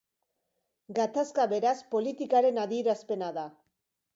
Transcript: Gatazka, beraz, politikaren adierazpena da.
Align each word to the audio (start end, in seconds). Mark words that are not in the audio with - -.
Gatazka, 0.99 1.45
beraz, 1.53 1.75
politikaren 1.93 2.59
adierazpena 2.65 3.33
da. 3.41 3.45